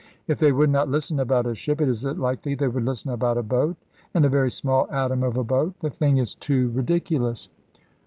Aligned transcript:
If 0.27 0.39
they 0.39 0.51
would 0.51 0.71
not 0.71 0.89
listen 0.89 1.19
about 1.19 1.45
a 1.45 1.53
ship, 1.53 1.79
is 1.79 2.03
it 2.03 2.17
likely 2.17 2.55
they 2.55 2.67
would 2.67 2.85
listen 2.87 3.11
about 3.11 3.37
a 3.37 3.43
boat? 3.43 3.75
And 4.15 4.25
a 4.25 4.29
very 4.29 4.49
small 4.49 4.87
atom 4.89 5.21
of 5.21 5.37
a 5.37 5.43
boat! 5.43 5.75
The 5.79 5.91
thing 5.91 6.17
is 6.17 6.33
too 6.33 6.71
ridiculous." 6.71 7.49